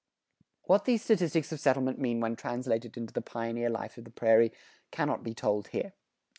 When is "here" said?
5.67-5.93